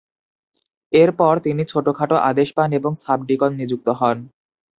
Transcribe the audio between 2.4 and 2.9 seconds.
পান